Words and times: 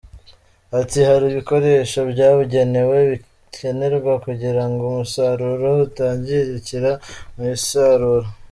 Ati 0.79 0.99
“Hari 1.07 1.25
ibikoresho 1.27 1.99
byabugenewe 2.11 2.97
bikenerwa 3.09 4.13
kugira 4.25 4.63
ngo 4.69 4.81
umusaruro 4.91 5.67
utangirikira 5.87 6.91
mu 7.35 7.43
isarura. 7.57 8.27